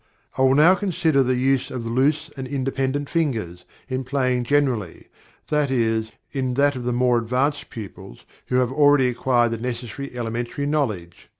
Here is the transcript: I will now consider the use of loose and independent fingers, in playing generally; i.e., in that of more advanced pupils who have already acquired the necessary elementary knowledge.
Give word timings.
I 0.35 0.41
will 0.41 0.55
now 0.55 0.73
consider 0.73 1.21
the 1.21 1.35
use 1.35 1.69
of 1.69 1.85
loose 1.85 2.31
and 2.35 2.47
independent 2.47 3.07
fingers, 3.07 3.65
in 3.87 4.03
playing 4.03 4.45
generally; 4.45 5.09
i.e., 5.51 6.11
in 6.31 6.55
that 6.55 6.75
of 6.75 6.87
more 6.91 7.19
advanced 7.19 7.69
pupils 7.69 8.25
who 8.47 8.55
have 8.55 8.71
already 8.71 9.09
acquired 9.09 9.49
the 9.51 9.59
necessary 9.59 10.09
elementary 10.15 10.65
knowledge. 10.65 11.29